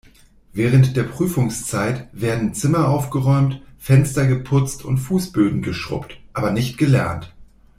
Während 0.53 0.97
der 0.97 1.03
Prüfungszeit 1.03 2.07
werden 2.11 2.55
Zimmer 2.55 2.87
aufgeräumt, 2.89 3.61
Fenster 3.77 4.25
geputzt 4.25 4.83
und 4.83 4.97
Fußböden 4.97 5.61
geschrubbt, 5.61 6.17
aber 6.33 6.51
nicht 6.51 6.79
gelernt. 6.79 7.35